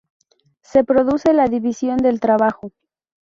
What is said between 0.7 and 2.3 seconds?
produce la división del